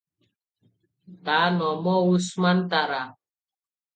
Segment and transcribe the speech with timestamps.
[1.27, 3.01] ତା’ ନମ ଉସ୍-ମାନ୍-ତା-ରା!